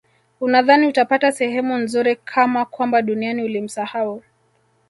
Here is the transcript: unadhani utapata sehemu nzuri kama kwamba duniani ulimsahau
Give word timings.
unadhani 0.39 0.87
utapata 0.87 1.31
sehemu 1.31 1.77
nzuri 1.77 2.15
kama 2.15 2.65
kwamba 2.65 3.01
duniani 3.01 3.43
ulimsahau 3.43 4.23